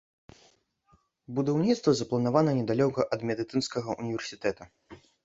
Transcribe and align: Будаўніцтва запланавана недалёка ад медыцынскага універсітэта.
Будаўніцтва 1.39 1.93
запланавана 1.99 2.51
недалёка 2.61 3.05
ад 3.19 3.27
медыцынскага 3.31 3.97
універсітэта. 4.05 4.63